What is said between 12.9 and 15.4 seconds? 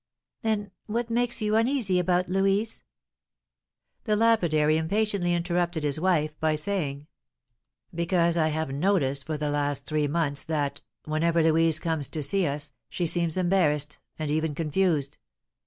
seems embarrassed, and even confused.